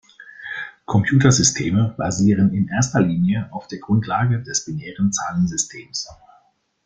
[0.85, 6.07] Computersysteme basieren in erster Linie auf der Grundlage des binären Zahlensystems.